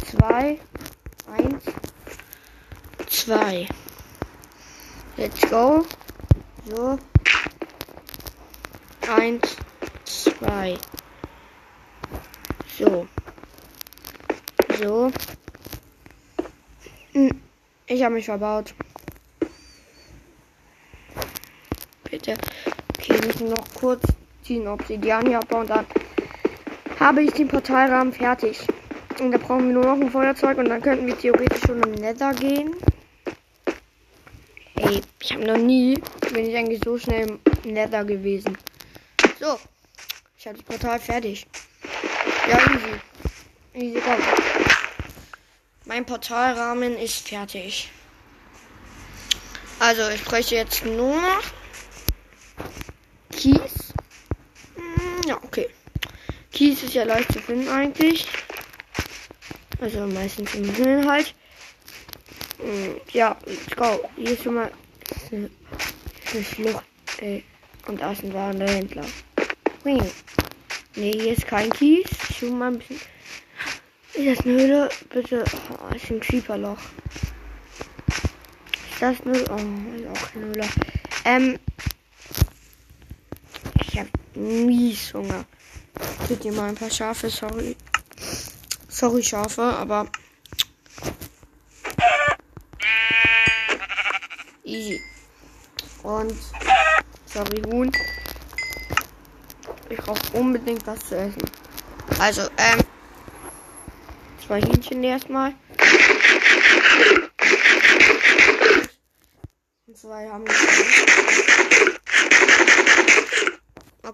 zwei, 0.04 0.58
eins, 1.30 1.62
zwei. 3.06 3.68
Let's 5.16 5.40
go. 5.48 5.86
So. 6.66 6.98
Eins, 9.08 9.56
zwei. 10.04 10.78
So. 12.76 13.06
So. 14.80 15.12
Hm, 17.12 17.40
ich 17.86 18.02
habe 18.02 18.14
mich 18.14 18.24
verbaut. 18.24 18.74
Bitte. 22.10 22.34
Okay, 22.98 23.24
müssen 23.24 23.50
noch 23.50 23.74
kurz 23.78 24.02
den 24.48 24.66
Obsidian 24.66 25.28
hier 25.28 25.38
abbauen. 25.38 25.68
Dann 25.68 25.86
habe 27.00 27.22
ich 27.22 27.32
den 27.32 27.48
Portalrahmen 27.48 28.12
fertig. 28.12 28.60
Und 29.18 29.32
da 29.32 29.38
brauchen 29.38 29.68
wir 29.68 29.74
nur 29.74 29.84
noch 29.84 30.00
ein 30.00 30.10
Feuerzeug 30.10 30.58
und 30.58 30.68
dann 30.68 30.82
könnten 30.82 31.06
wir 31.06 31.18
theoretisch 31.18 31.62
schon 31.66 31.82
im 31.82 31.92
Nether 31.92 32.32
gehen. 32.34 32.76
Ey, 34.76 35.00
ich 35.20 35.32
habe 35.32 35.44
noch 35.44 35.56
nie, 35.56 36.00
bin 36.32 36.46
ich 36.46 36.56
eigentlich 36.56 36.80
so 36.84 36.98
schnell 36.98 37.38
im 37.64 37.72
Nether 37.72 38.04
gewesen. 38.04 38.56
So, 39.40 39.58
ich 40.38 40.46
habe 40.46 40.58
das 40.58 40.64
Portal 40.64 41.00
fertig. 41.00 41.46
Ja, 42.48 42.58
easy. 42.58 43.00
Easy, 43.74 44.00
komm. 44.04 44.16
Mein 45.86 46.04
Portalrahmen 46.04 46.96
ist 46.96 47.28
fertig. 47.28 47.90
Also, 49.78 50.08
ich 50.10 50.22
bräuchte 50.24 50.54
jetzt 50.54 50.84
nur 50.84 51.16
noch 51.16 51.42
Kies. 53.32 53.94
Hm, 54.76 55.28
ja, 55.28 55.36
okay. 55.42 55.68
Kies 56.52 56.79
ist 56.90 56.96
ja 56.96 57.04
leicht 57.04 57.32
zu 57.32 57.38
finden 57.38 57.68
eigentlich. 57.68 58.26
Also 59.80 60.08
meistens 60.08 60.52
im 60.56 60.74
Himmel 60.74 61.08
halt. 61.08 61.32
Hm, 62.58 63.00
ja, 63.12 63.36
let's 63.46 63.76
go. 63.76 64.08
Hier 64.16 64.32
ist 64.32 64.42
schon 64.42 64.54
mal 64.54 64.72
eine, 65.30 65.48
Schlucht. 66.42 66.84
Ey. 67.18 67.44
Und 67.86 68.02
außen 68.02 68.34
war 68.34 68.50
ein 68.50 68.60
Händler. 68.60 69.04
Ne, 69.84 70.10
hier 70.94 71.32
ist 71.32 71.46
kein 71.46 71.70
Kies. 71.70 72.08
Schon 72.36 72.58
mal 72.58 72.72
ein 72.72 72.78
bisschen. 72.78 73.00
Ist 74.14 74.38
das 74.38 74.44
eine 74.44 74.54
Höhle? 74.54 74.88
Bitte. 75.10 75.44
Oh, 75.70 75.94
ist 75.94 76.10
ein 76.10 76.18
Creeperloch. 76.18 76.78
Ist 78.90 79.00
das 79.00 79.20
eine. 79.20 79.38
Oh, 79.48 79.96
ist 79.96 80.08
auch 80.08 80.32
keine 80.32 80.46
Höhle. 80.46 80.68
Ähm. 81.24 81.58
Ich 83.80 83.96
hab 83.96 84.08
mies 84.34 85.14
Hunger. 85.14 85.44
Dir 86.36 86.52
mal 86.52 86.68
ein 86.68 86.74
paar 86.76 86.90
Schafe, 86.90 87.28
sorry. 87.28 87.76
Sorry, 88.88 89.22
Schafe, 89.22 89.62
aber. 89.62 90.06
Easy. 94.64 95.00
Und. 96.04 96.32
Sorry, 97.26 97.62
Huhn. 97.66 97.92
Ich 99.90 99.98
brauche 99.98 100.38
unbedingt 100.38 100.86
was 100.86 101.00
zu 101.00 101.16
essen. 101.16 101.42
Also, 102.18 102.42
ähm. 102.56 102.80
Zwei 104.46 104.62
Hähnchen 104.62 105.02
erstmal. 105.02 105.54
Und 109.86 109.98
zwei 109.98 110.28
haben 110.28 110.46
wir. 110.46 110.54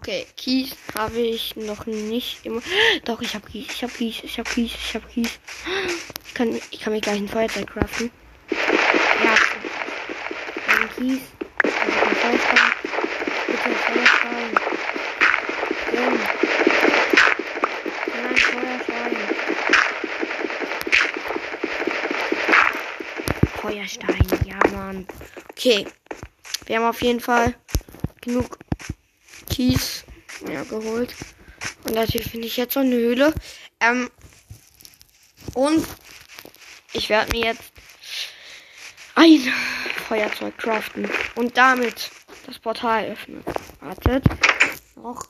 Okay, 0.06 0.24
Kies 0.36 0.76
habe 0.96 1.18
ich 1.18 1.56
noch 1.56 1.84
nicht 1.86 2.46
immer. 2.46 2.62
Doch, 3.04 3.20
ich 3.22 3.34
habe 3.34 3.44
Kies, 3.50 3.66
ich 3.72 3.82
habe 3.82 3.92
Kies, 3.92 4.22
ich 4.22 4.38
habe 4.38 4.48
Kies, 4.48 4.70
ich 4.72 4.94
habe 4.94 5.04
Kies. 5.08 5.40
Ich 6.28 6.34
kann, 6.34 6.54
ich 6.70 6.78
kann 6.78 6.92
mir 6.92 7.00
gleich 7.00 7.16
ein 7.16 7.26
Feuerzeug 7.26 7.66
craften. 7.66 8.12
Ja. 8.52 9.34
Ein 10.68 10.88
Kies. 10.94 11.22
Also 11.60 11.98
ein 12.04 12.14
Feuerzeug. 12.14 12.72
Bitte 13.48 13.64
ein 13.64 13.74
Feuerzeug. 13.82 14.52
Drin. 15.90 16.20
Nein, 18.22 18.36
Feuerstein. 18.36 19.16
Feuerstein, 23.60 24.26
ja, 24.46 24.60
Mann. 24.70 25.08
Okay. 25.50 25.84
Wir 26.66 26.76
haben 26.76 26.86
auf 26.86 27.02
jeden 27.02 27.18
Fall 27.18 27.56
genug 28.20 28.56
Kies 29.56 30.04
ja, 30.52 30.64
geholt. 30.64 31.14
Und 31.84 31.94
natürlich 31.94 32.30
finde 32.30 32.46
ich 32.46 32.58
jetzt 32.58 32.74
so 32.74 32.80
eine 32.80 32.94
Höhle. 32.94 33.32
Ähm, 33.80 34.10
und 35.54 35.82
ich 36.92 37.08
werde 37.08 37.32
mir 37.32 37.46
jetzt 37.46 37.72
ein 39.14 39.40
Feuerzeug 40.08 40.58
craften 40.58 41.08
und 41.36 41.56
damit 41.56 42.10
das 42.44 42.58
Portal 42.58 43.06
öffnen. 43.06 43.42
Wartet. 43.80 44.24
Noch. 44.94 45.26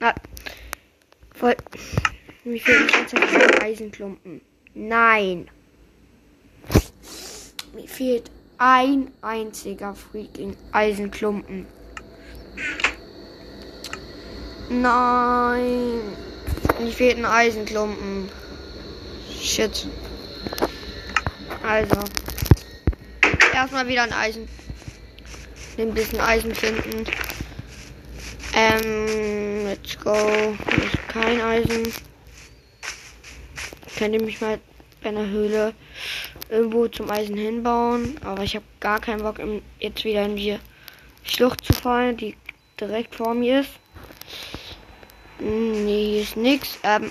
Na, 0.00 0.12
voll. 1.36 1.56
Jetzt 2.44 3.14
ein 3.14 3.62
Eisenklumpen. 3.62 4.40
Nein. 4.74 5.48
Mir 7.74 7.88
fehlt 7.88 8.28
ein 8.58 9.10
einziger 9.22 9.94
freaking 9.94 10.56
Eisenklumpen. 10.72 11.66
Nein. 14.68 16.00
Mir 16.80 16.92
fehlt 16.92 17.18
ein 17.18 17.24
Eisenklumpen. 17.26 18.28
Shit. 19.40 19.86
Also. 21.62 22.00
Erstmal 23.52 23.88
wieder 23.88 24.02
ein 24.02 24.12
Eisen. 24.12 24.48
Ein 25.78 25.94
bisschen 25.94 26.20
Eisen 26.20 26.54
finden. 26.54 27.04
Ähm, 28.54 29.66
let's 29.66 29.98
go. 29.98 30.14
Ist 30.14 31.08
kein 31.08 31.40
Eisen. 31.40 31.92
Ich 33.86 33.96
könnte 33.96 34.22
mich 34.22 34.40
mal 34.40 34.58
bei 35.02 35.10
einer 35.10 35.26
Höhle 35.26 35.74
irgendwo 36.48 36.88
zum 36.88 37.10
Eisen 37.10 37.36
hinbauen. 37.36 38.16
Aber 38.24 38.42
ich 38.42 38.54
habe 38.54 38.64
gar 38.80 39.00
keinen 39.00 39.22
Bock, 39.22 39.40
jetzt 39.80 40.04
wieder 40.04 40.24
in 40.24 40.36
die 40.36 40.58
Schlucht 41.24 41.64
zu 41.64 41.72
fallen, 41.72 42.16
die 42.16 42.36
direkt 42.80 43.14
vor 43.14 43.34
mir 43.34 43.60
ist. 43.60 43.70
Nee, 45.38 46.12
hier 46.12 46.22
ist 46.22 46.36
nichts. 46.36 46.78
Ähm, 46.82 47.10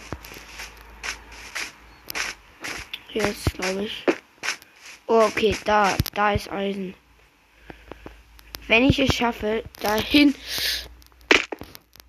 hier 3.10 3.24
ist, 3.24 3.54
glaube 3.54 3.84
ich. 3.84 4.04
Oh, 5.08 5.22
okay, 5.22 5.56
da, 5.66 5.96
da 6.14 6.34
ist 6.34 6.52
Eisen. 6.52 6.96
Wenn 8.68 8.86
ich 8.86 8.98
es 8.98 9.14
schaffe, 9.14 9.64
dahin. 9.82 10.34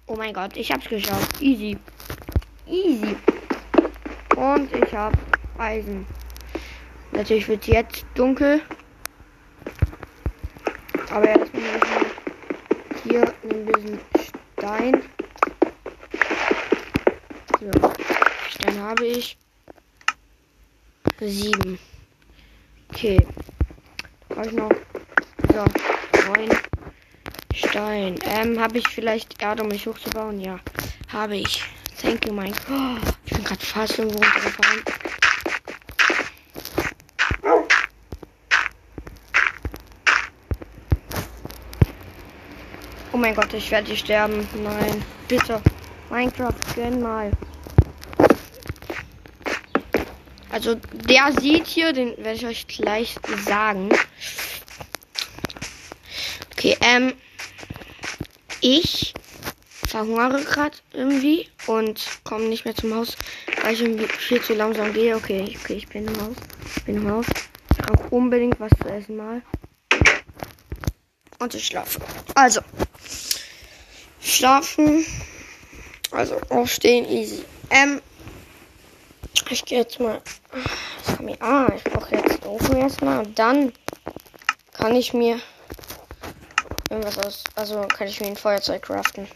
Oh 0.07 0.17
mein 0.17 0.33
Gott, 0.33 0.57
ich 0.57 0.73
hab's 0.73 0.89
geschafft. 0.89 1.43
Easy. 1.43 1.77
Easy. 2.67 3.17
Und 4.37 4.73
ich 4.75 4.93
hab 4.95 5.13
Eisen. 5.59 6.07
Natürlich 7.17 7.49
wird 7.49 7.67
jetzt 7.67 8.05
dunkel. 8.15 8.61
Aber 11.11 11.27
erstmal 11.27 11.63
hier 13.05 13.23
ein 13.23 13.65
bisschen 13.65 13.99
Stein. 14.59 15.03
So. 17.59 17.93
Stein 18.51 18.83
habe 18.83 19.07
ich. 19.07 19.39
Sieben. 21.19 21.79
Okay. 22.93 23.27
Brauche 24.29 24.47
ich 24.47 24.53
noch. 24.53 24.71
So, 25.55 25.65
neun 26.27 26.51
Stein. 27.55 28.19
Ähm, 28.27 28.61
habe 28.61 28.77
ich 28.77 28.89
vielleicht 28.89 29.41
Erde, 29.41 29.63
um 29.63 29.69
mich 29.69 29.87
hochzubauen? 29.87 30.39
Ja, 30.39 30.61
habe 31.11 31.37
ich. 31.39 31.65
Thank 31.99 32.27
you, 32.27 32.35
mein. 32.35 32.53
Oh, 32.71 32.99
ich 33.25 33.33
bin 33.33 33.43
gerade 33.43 33.65
fast 33.65 33.99
irgendwo 33.99 34.19
runtergefallen. 34.19 35.06
Oh 43.17 43.19
mein 43.19 43.35
Gott, 43.35 43.55
ich 43.55 43.71
werde 43.71 43.97
sterben. 43.97 44.47
Nein, 44.63 45.03
bitte. 45.27 45.63
Minecraft, 46.11 46.53
gönn 46.75 47.01
mal. 47.01 47.31
Also 50.51 50.75
der 50.93 51.33
sieht 51.41 51.67
hier, 51.67 51.95
den 51.95 52.15
werde 52.19 52.35
ich 52.35 52.47
euch 52.47 52.67
gleich 52.67 53.17
sagen. 53.47 53.89
Okay, 56.53 56.77
ähm, 56.83 57.15
ich 58.61 59.15
verhungere 59.89 60.45
gerade 60.45 60.77
irgendwie 60.93 61.49
und 61.67 62.07
komme 62.23 62.45
nicht 62.51 62.67
mehr 62.67 62.75
zum 62.75 62.95
Haus, 62.95 63.17
weil 63.63 63.73
ich 63.73 63.81
irgendwie 63.81 64.09
viel 64.09 64.43
zu 64.43 64.53
langsam 64.53 64.93
gehe. 64.93 65.17
Okay, 65.17 65.57
okay, 65.59 65.73
ich 65.73 65.89
bin 65.89 66.07
im 66.07 66.21
Haus. 66.21 66.37
Ich 66.77 66.85
bin 66.85 66.97
im 66.97 67.11
Haus. 67.11 67.25
Ich 67.71 67.79
brauche 67.79 68.15
unbedingt 68.15 68.61
was 68.61 68.73
zu 68.83 68.91
essen 68.91 69.17
mal. 69.17 69.41
Und 71.39 71.55
ich 71.55 71.67
schlafe. 71.67 71.99
Also, 72.35 72.61
Schlafen. 74.27 75.07
Also 76.11 76.41
aufstehen, 76.49 77.09
easy. 77.09 77.45
Ähm, 77.71 78.03
ich 79.51 79.65
gehe 79.65 79.79
jetzt 79.79 80.01
mal. 80.01 80.21
Ich 81.29 81.43
ah, 81.43 81.73
ich 81.77 81.85
brauche 81.85 82.17
jetzt 82.17 82.43
den 82.43 82.49
Ofen 82.49 82.77
erstmal 82.77 83.25
und 83.25 83.39
dann 83.39 83.73
kann 84.73 84.97
ich 84.97 85.15
mir 85.15 85.39
irgendwas 86.91 87.19
aus. 87.19 87.45
Also 87.55 87.83
kann 87.83 88.09
ich 88.09 88.21
mir 88.21 88.27
ein 88.27 88.37
Feuerzeug 88.37 88.83
craften. 88.83 89.29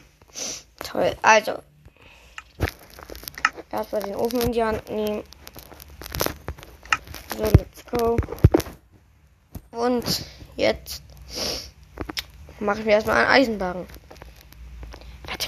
Toll. 0.85 1.15
Also. 1.23 1.61
Erstmal 3.71 4.03
den 4.03 4.17
Ofen 4.17 4.41
in 4.41 4.53
die 4.53 4.65
Hand 4.65 4.89
nehmen. 4.91 5.23
So, 7.37 7.45
let's 7.45 7.85
go. 7.93 8.17
Und 9.71 10.25
jetzt 10.57 11.03
mache 12.59 12.81
ich 12.81 12.85
mir 12.85 12.93
erstmal 12.93 13.19
einen 13.19 13.31
Eisenbarren 13.31 13.87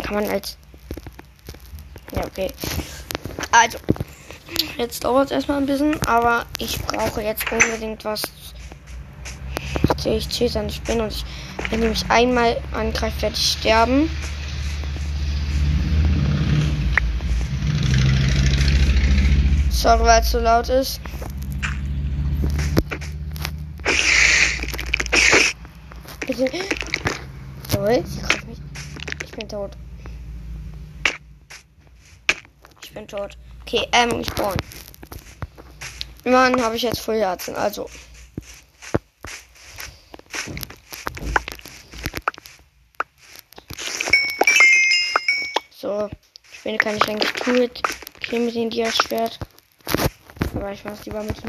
kann 0.02 0.14
man 0.14 0.28
als. 0.28 0.56
Ja, 2.14 2.24
okay. 2.24 2.52
Also, 3.50 3.78
jetzt 4.76 5.04
dauert 5.04 5.26
es 5.26 5.32
erstmal 5.32 5.58
ein 5.58 5.66
bisschen, 5.66 6.00
aber 6.06 6.46
ich 6.58 6.80
brauche 6.82 7.22
jetzt 7.22 7.50
unbedingt 7.50 8.04
was. 8.04 8.22
Ich 10.04 10.56
an 10.56 10.68
ich 10.68 10.82
bin 10.82 11.00
und 11.00 11.12
ich, 11.12 11.24
wenn 11.70 11.82
ich 11.82 11.88
mich 11.88 12.10
einmal 12.10 12.60
angreift, 12.72 13.22
werde 13.22 13.36
ich 13.36 13.52
sterben. 13.52 14.10
Sorry, 19.70 20.04
weil 20.04 20.20
es 20.20 20.30
so 20.30 20.38
laut 20.38 20.68
ist. 20.68 21.00
Toll, 27.72 28.04
sie 28.06 28.46
mich. 28.46 28.58
Ich 29.24 29.30
bin 29.32 29.48
tot. 29.48 29.76
Ich 32.92 32.94
bin 32.94 33.08
tot. 33.08 33.38
Okay, 33.62 33.88
ähm, 33.92 34.20
ich 34.20 34.26
spawn. 34.26 34.54
Immerhin 36.24 36.62
habe 36.62 36.76
ich 36.76 36.82
jetzt 36.82 37.00
voll 37.00 37.18
Herzen, 37.18 37.56
also. 37.56 37.88
So, 45.70 46.10
ich 46.52 46.62
bin 46.62 46.74
ich 46.74 46.86
eigentlich 46.86 47.32
Turret 47.32 47.82
killen 48.20 48.44
mit 48.44 48.54
dem 48.56 48.68
Dia-Schwert. 48.68 49.38
Aber 50.54 50.72
ich 50.72 50.84
mach's 50.84 51.06
lieber 51.06 51.22
mit 51.22 51.42
dem. 51.42 51.48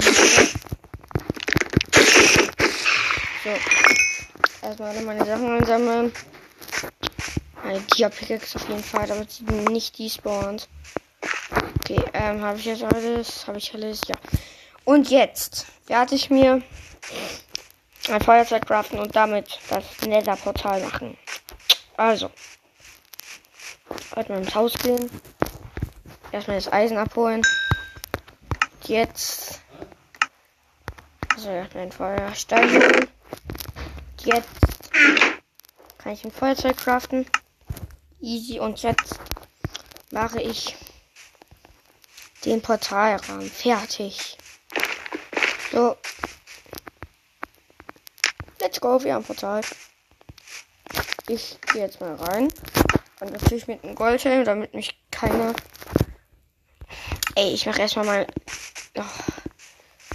So. 3.43 3.49
Erstmal 4.61 4.95
alle 4.95 5.01
meine 5.01 5.25
Sachen 5.25 5.57
einsammeln. 5.59 6.13
Eine 7.65 7.81
Dia-Pickaxe 7.81 8.55
auf 8.55 8.69
jeden 8.69 8.81
Fall, 8.81 9.07
damit 9.07 9.29
sie 9.29 9.43
nicht 9.43 9.99
despawnt. 9.99 10.69
Okay, 11.85 12.01
ähm, 12.13 12.41
habe 12.41 12.57
ich 12.57 12.63
jetzt 12.63 12.81
alles? 12.81 13.45
Habe 13.45 13.57
ich 13.57 13.73
alles? 13.73 13.99
Ja. 14.07 14.15
Und 14.85 15.09
jetzt 15.09 15.65
werde 15.87 16.15
ich 16.15 16.29
mir 16.29 16.61
ein 18.09 18.21
Feuerzeug 18.21 18.65
craften 18.65 18.99
und 18.99 19.13
damit 19.13 19.59
das 19.69 19.83
Nether-Portal 20.07 20.81
machen. 20.81 21.17
Also. 21.97 22.31
Heute 24.15 24.31
mal 24.31 24.41
ins 24.41 24.55
Haus 24.55 24.77
gehen. 24.77 25.09
Erstmal 26.31 26.55
das 26.55 26.71
Eisen 26.71 26.97
abholen. 26.97 27.41
Jetzt. 28.85 29.59
Also 31.35 31.49
erstmal 31.49 31.83
ein 31.83 31.91
Feuerstein 31.91 32.71
holen. 32.71 33.07
Jetzt 34.23 34.47
kann 35.97 36.13
ich 36.13 36.23
ein 36.23 36.31
Feuerzeug 36.31 36.77
craften. 36.77 37.25
Easy. 38.21 38.61
Und 38.61 38.81
jetzt 38.83 39.19
mache 40.11 40.41
ich 40.41 40.77
den 42.45 42.61
Portalrahmen. 42.61 43.49
Fertig. 43.49 44.37
So. 45.71 45.97
Let's 48.59 48.79
go, 48.79 49.03
wir 49.03 49.13
haben 49.13 49.23
Portal. 49.23 49.61
Ich 51.27 51.57
gehe 51.71 51.81
jetzt 51.81 52.01
mal 52.01 52.15
rein. 52.15 52.49
Und 53.19 53.31
natürlich 53.31 53.67
mit 53.67 53.83
einem 53.83 53.95
Goldhelm, 53.95 54.43
damit 54.45 54.73
mich 54.73 54.97
keiner. 55.11 55.53
Ey, 57.35 57.53
ich 57.53 57.65
mache 57.65 57.81
erstmal 57.81 58.05
mal. 58.05 58.27
Oh, 58.97 59.03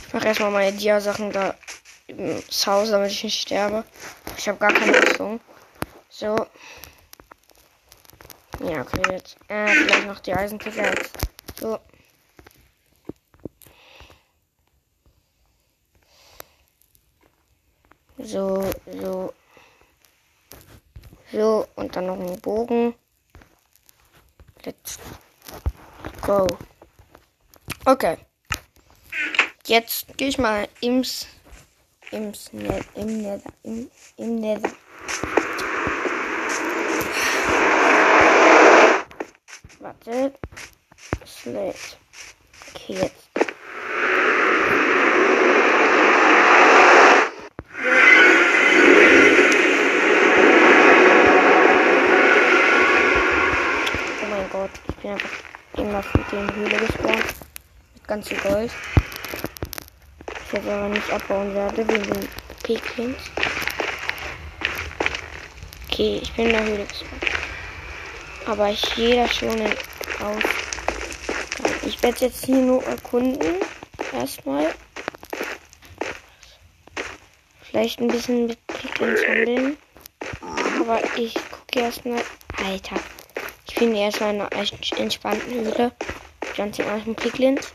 ich 0.06 0.12
mache 0.12 0.26
erstmal 0.26 0.50
meine 0.50 0.76
Dia-Sachen 0.76 1.32
da 1.32 1.54
im 2.06 2.42
Haus, 2.66 2.90
damit 2.90 3.10
ich 3.10 3.24
nicht 3.24 3.40
sterbe. 3.40 3.84
Ich 4.36 4.48
habe 4.48 4.58
gar 4.58 4.72
keine 4.72 5.02
Rüstung. 5.02 5.40
So. 6.08 6.36
Ja, 8.64 8.82
okay, 8.82 9.02
jetzt. 9.10 9.36
Äh, 9.48 9.66
vielleicht 9.68 10.06
noch 10.06 10.20
die 10.20 10.34
Eisenpickaxe. 10.34 11.10
So. 11.60 11.78
So, 18.28 18.60
so. 19.00 19.32
So, 21.32 21.66
und 21.76 21.96
dann 21.96 22.06
noch 22.08 22.20
ein 22.20 22.38
Bogen. 22.42 22.94
Let's 24.64 24.98
go. 26.20 26.46
Okay. 27.86 28.18
Jetzt 29.64 30.18
gehe 30.18 30.28
ich 30.28 30.36
mal 30.36 30.68
ims, 30.82 31.26
ims, 32.10 32.52
ne, 32.52 32.84
im 32.96 33.22
Nether, 33.22 33.52
im, 33.62 33.90
im 34.18 34.34
Nether. 34.40 34.72
Warte. 39.80 40.34
Slate. 41.24 41.78
Okay, 42.74 42.92
jetzt. 42.92 43.28
den 56.30 56.54
Höhle 56.54 56.76
gespawnt. 56.76 57.24
Mit 57.94 57.97
ganz 58.08 58.28
viel 58.28 58.38
Gold. 58.38 58.72
Ich 60.46 60.52
jetzt 60.54 60.66
aber 60.66 60.88
nicht 60.88 61.10
abbauen 61.12 61.54
werde 61.54 61.86
wegen 61.86 62.02
den 62.02 62.28
Piglins. 62.62 63.18
Okay, 65.86 66.20
ich 66.22 66.32
bin 66.32 66.46
in 66.46 66.52
der 66.52 66.64
Höhle. 66.64 66.86
Aber 68.46 68.70
ich 68.70 68.82
gehe 68.94 69.16
da 69.16 69.28
schon 69.28 69.50
in 69.58 69.76
aus. 70.24 70.42
Ich 71.86 72.02
werde 72.02 72.24
jetzt 72.24 72.46
hier 72.46 72.56
nur 72.56 72.82
erkunden. 72.84 73.56
Erstmal. 74.12 74.74
Vielleicht 77.60 78.00
ein 78.00 78.08
bisschen 78.08 78.46
mit 78.46 78.66
Piglins 78.68 79.20
handeln. 79.28 79.76
Aber 80.80 81.00
ich 81.16 81.34
gucke 81.34 81.80
erstmal. 81.80 82.22
Alter. 82.56 82.96
Ich 83.66 83.74
finde 83.74 83.98
erstmal 83.98 84.30
eine 84.30 84.48
entspannte 84.96 85.46
Höhle 85.46 85.92
ganzen 86.56 86.86
anderen 86.86 87.14
Piglins. 87.14 87.72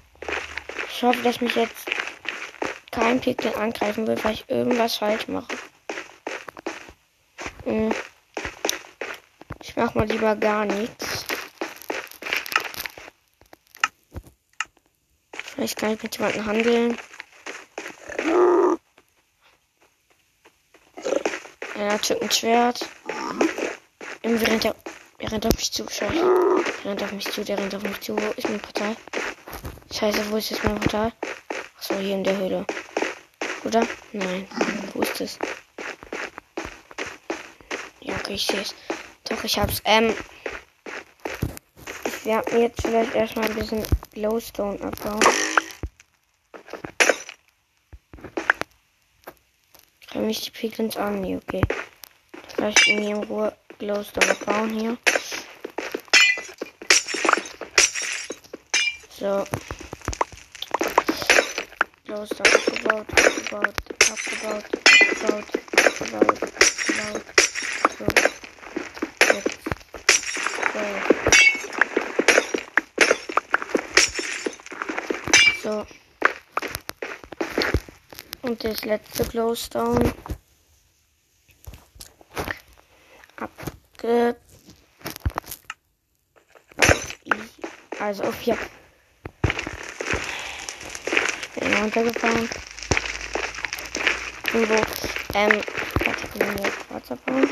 Ich 1.04 1.10
hoffe, 1.10 1.22
dass 1.22 1.42
mich 1.42 1.54
jetzt 1.56 1.92
kein 2.89 3.20
Piglin 3.20 3.54
angreifen 3.56 4.08
wird, 4.08 4.24
weil 4.24 4.36
ich 4.36 4.50
irgendwas 4.50 4.96
falsch 4.96 5.28
mache. 5.28 5.54
Hm. 7.66 7.92
Ich 9.62 9.76
mach 9.76 9.94
mal 9.96 10.08
lieber 10.08 10.34
gar 10.38 10.63
nichts. 10.63 11.26
Vielleicht 15.34 15.78
kann 15.78 15.92
ich 15.92 16.04
mit 16.04 16.16
jemandem 16.16 16.46
handeln. 16.46 16.98
Er 21.76 21.92
hat 21.92 22.12
ein 22.22 22.32
Schwert. 22.32 22.88
Irgendwie 24.22 24.46
rennt 24.46 24.63
er. 24.63 24.76
Er 25.20 25.34
rennt 25.34 25.46
auf 25.46 25.56
mich 25.58 25.70
zu. 25.70 25.84
Scheiße. 25.84 26.63
Er 26.86 26.92
rennt 26.92 27.04
auf 27.04 27.12
mich 27.12 27.30
zu. 27.30 27.44
Der 27.44 27.58
rennt 27.58 27.76
auf 27.76 27.84
mich 27.84 28.00
zu. 28.00 28.16
Wo 28.16 28.32
ist 28.38 28.48
mein 28.48 28.62
Portal? 28.62 28.96
Scheiße, 29.93 30.32
wo 30.32 30.38
ist 30.38 30.49
jetzt 30.49 30.63
mein 30.63 30.79
Portal? 30.79 31.13
Achso, 31.77 31.95
hier 31.99 32.15
in 32.15 32.23
der 32.23 32.36
Höhle. 32.36 32.65
Oder? 33.63 33.86
Nein. 34.12 34.47
Wo 34.91 35.03
ist 35.03 35.21
es? 35.21 35.38
Ja, 38.01 38.15
okay, 38.15 38.34
ich 38.34 38.47
sehe 38.47 38.62
es. 38.62 38.73
Doch, 39.25 39.43
ich 39.43 39.60
hab's. 39.60 39.84
Ähm. 39.86 40.15
Ich 42.06 42.25
werde 42.25 42.53
mir 42.56 42.62
jetzt 42.63 42.82
vielleicht 42.82 43.13
erstmal 43.13 43.47
ein 43.47 43.56
bisschen 43.56 43.86
Glowstone 44.13 44.82
abbauen. 44.82 45.19
Kann 50.12 50.25
mich 50.25 50.41
die 50.41 50.51
Piglins 50.51 50.97
an? 50.97 51.21
Nee, 51.21 51.38
okay. 51.38 51.62
Vielleicht 52.56 52.88
in 52.88 52.97
in 52.97 53.23
Ruhe 53.25 53.56
Glowstone 53.77 54.32
abbauen 54.32 54.71
hier. 54.71 54.97
So. 59.19 59.45
Glowstone 62.13 62.54
abgebaut, 62.54 63.08
abgebaut, 63.10 63.73
abgebaut, 64.12 64.65
abgebaut, 65.02 65.47
abgebaut, 65.84 66.38
abgebaut. 66.86 67.26
So. 67.97 68.06
Jetzt. 69.34 69.58
So. 75.63 75.71
So. 75.71 75.88
Und 78.43 78.63
das 78.63 78.86
letzte 78.86 79.26
Glowstone. 79.26 80.13
Abge. 83.38 84.36
Also 87.99 88.23
auf 88.26 88.39
hier. 88.39 88.58
Ich 91.56 91.60
bin 91.60 91.73
runtergefahren. 91.84 92.50
Irgendwo. 94.54 94.76
Ähm, 95.34 95.62
warte, 96.06 96.28
kann 96.28 96.56
ich 96.56 96.65
jetzt 96.65 96.88
Quarz 96.88 97.12
abbauen? 97.12 97.50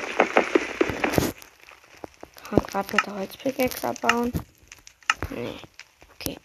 Kann 2.50 2.60
gerade 2.60 2.94
mit 2.94 3.06
der 3.06 3.15
Holzpickaxe 3.15 3.88
abbauen. 3.88 4.32
Nee. 5.30 5.56
Okay. 6.15 6.38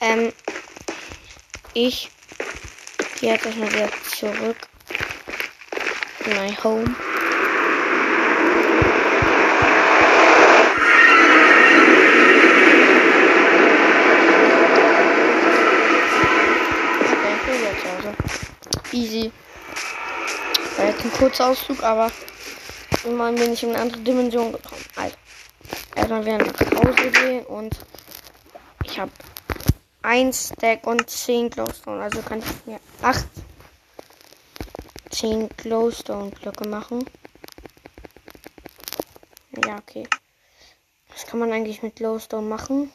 Ähm, 0.00 0.32
ich 1.74 2.10
gehe 3.20 3.32
jetzt 3.32 3.46
erstmal 3.46 3.72
wieder 3.72 3.90
zurück 4.02 4.56
in 6.26 6.34
mein 6.34 6.64
Home. 6.64 6.94
Kurzer 21.20 21.50
Ausflug, 21.50 21.82
aber 21.82 22.10
immerhin 23.04 23.34
bin 23.34 23.52
ich 23.52 23.62
in 23.62 23.70
eine 23.70 23.80
andere 23.80 24.00
Dimension 24.00 24.52
gekommen. 24.52 24.82
Also, 24.96 25.14
erstmal 25.94 26.24
wieder 26.24 26.38
nach 26.38 26.58
Hause 26.58 27.10
gehen 27.10 27.44
und 27.44 27.78
ich 28.84 28.98
habe 28.98 29.12
ein 30.00 30.32
Stack 30.32 30.86
und 30.86 31.10
10 31.10 31.50
Glowstone. 31.50 32.02
Also 32.02 32.22
kann 32.22 32.38
ich 32.38 32.66
mir 32.66 32.80
8 33.02 33.26
10 35.10 35.50
Glowstone 35.58 36.30
Blöcke 36.30 36.66
machen. 36.66 37.04
Ja, 39.66 39.76
okay. 39.76 40.08
Was 41.10 41.26
kann 41.26 41.38
man 41.38 41.52
eigentlich 41.52 41.82
mit 41.82 41.96
Glowstone 41.96 42.48
machen? 42.48 42.90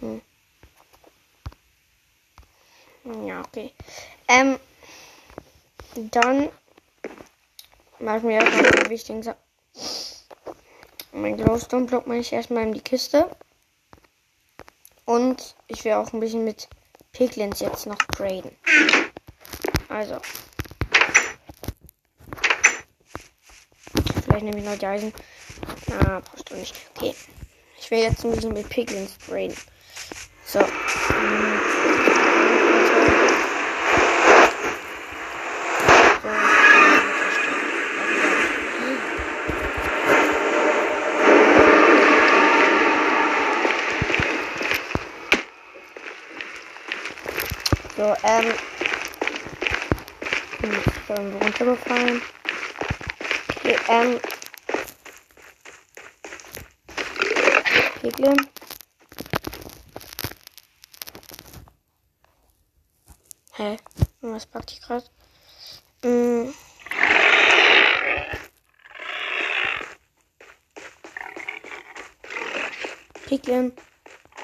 Hm. 0.00 0.20
Ja, 3.26 3.40
okay. 3.40 3.72
Ähm, 4.28 4.58
dann 5.94 6.48
machen 7.98 8.28
wir 8.28 8.36
erstmal 8.36 8.84
die 8.84 8.90
wichtigen 8.90 9.22
Sachen. 9.22 9.38
Mein 11.12 11.36
Glowstone-Block 11.36 12.06
mache 12.06 12.18
ich 12.18 12.32
erstmal 12.32 12.62
in 12.62 12.72
die 12.72 12.80
Kiste. 12.80 13.28
Und 15.04 15.56
ich 15.66 15.84
will 15.84 15.94
auch 15.94 16.12
ein 16.12 16.20
bisschen 16.20 16.44
mit 16.44 16.68
Piglins 17.12 17.60
jetzt 17.60 17.86
noch 17.86 17.98
traden. 17.98 18.52
Also. 19.88 20.18
Vielleicht 24.24 24.44
nehme 24.44 24.58
ich 24.58 24.64
noch 24.64 24.78
die 24.78 24.86
Eisen. 24.86 25.12
Na, 25.88 26.20
brauchst 26.20 26.50
du 26.50 26.54
nicht. 26.54 26.74
Okay. 26.94 27.14
Ich 27.80 27.90
will 27.90 27.98
jetzt 27.98 28.24
ein 28.24 28.30
bisschen 28.30 28.52
mit 28.52 28.68
Piglins 28.68 29.18
traden. 29.18 29.56
So. 30.46 30.60
So, 48.00 48.16
ähm. 48.22 48.54
Hm, 50.60 50.72
ich 50.72 51.06
bin 51.06 51.16
irgendwo 51.16 51.38
runtergefallen. 51.44 52.22
Okay, 53.50 53.76
ähm. 53.88 54.20
Piglin. 58.00 58.48
Hä? 63.52 63.76
Was 64.22 64.46
packt 64.46 64.72
ich 64.72 64.80
gerade? 64.80 65.04
Hm. 66.02 66.54
Piglin. 73.26 73.72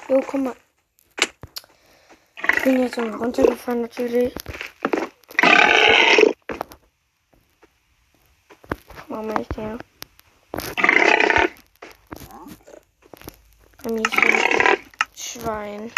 Jo, 0.09 0.21
komm 0.27 0.43
mal 0.43 0.55
bin 2.67 2.81
jetzt 2.81 2.95
schon 2.95 3.13
runtergefahren 3.13 3.81
natürlich. 3.81 4.33
Mama 9.07 9.33
ist 9.39 9.55
ja. 9.55 9.77
Bei 13.83 13.91
mir 13.91 14.01
ist 14.01 14.17
ein 14.17 14.79
Schwein. 15.15 15.91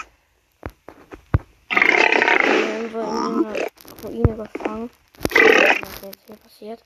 Irgendwo 1.71 2.99
in 2.99 3.45
einer 3.45 3.55
Ruine 4.03 4.35
gefangen. 4.35 4.89
Was 5.23 6.01
jetzt 6.03 6.19
hier 6.27 6.35
passiert? 6.35 6.83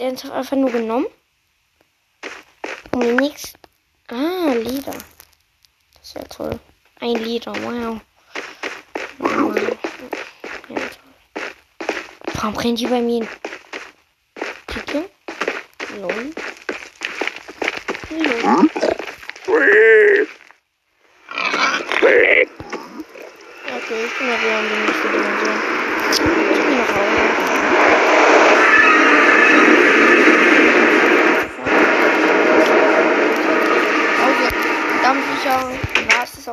der 0.00 0.08
ernsthaft 0.08 0.32
einfach 0.32 0.56
nur 0.56 0.70
genommen? 0.70 1.06
Und 2.92 3.16
den. 3.16 3.56
Ah, 4.08 4.52
Lieder. 4.54 4.92
Das 4.92 6.02
ist 6.02 6.14
ja 6.14 6.24
toll. 6.24 6.58
Ein 7.00 7.16
Lieder, 7.16 7.52
wow. 7.62 8.00
Ja, 10.68 10.76
toll. 10.76 10.90
Warum 12.34 12.54
brennt 12.54 12.80
die 12.80 12.86
bei 12.86 13.00
mir? 13.00 13.28
Picke? 14.66 15.10
Lol. 16.00 16.32
Lol. 18.10 18.70
Okay, 23.66 24.04
ich 24.06 24.18
bin 24.18 24.26
mal 24.28 24.40
wieder 24.40 24.60
in 24.60 24.66
die 24.68 24.74
nächste 24.86 25.08
Dimension. 25.08 25.56
Ich 26.10 26.18
bin 26.64 26.78
nach 26.78 26.88
Hause. 26.88 27.49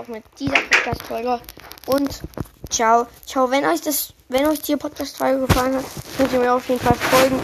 Mit 0.08 0.24
dieser 0.40 0.54
Podcast-Folge. 0.54 1.40
Und 1.86 2.22
ciao. 2.70 3.08
Ciao. 3.26 3.50
Wenn 3.52 3.66
euch 3.66 3.82
das, 3.82 4.14
wenn 4.30 4.46
euch 4.48 4.62
die 4.62 4.76
Podcast-Folge 4.76 5.46
gefallen 5.46 5.76
hat, 5.76 5.86
könnt 6.18 6.34
ihr 6.34 6.40
mir 6.40 6.54
auf 6.54 6.68
jeden 6.70 6.82
Fall 6.82 6.96
folgen. 6.96 7.40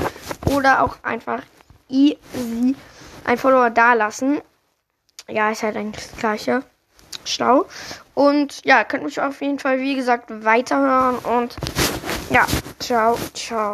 Oder 0.56 0.84
auch 0.84 0.98
einfach 1.04 1.42
easy 1.90 2.76
ein 3.26 3.38
Follower 3.38 3.70
da 3.70 3.94
lassen. 3.94 4.42
Ja, 5.28 5.50
ist 5.52 5.64
halt 5.64 5.76
eigentlich 5.76 6.06
das 6.10 6.20
gleiche. 6.20 6.64
Stau. 7.26 7.66
Und 8.14 8.64
ja, 8.66 8.84
könnt 8.84 9.04
mich 9.04 9.22
auf 9.22 9.42
jeden 9.42 9.60
Fall, 9.60 9.80
wie 9.80 9.96
gesagt, 9.96 10.30
weiterhören. 10.44 11.18
Und 11.20 11.56
ja, 12.30 12.46
ciao, 12.80 13.18
ciao. 13.34 13.72